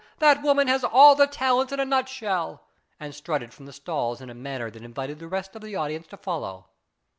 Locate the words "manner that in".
4.33-4.91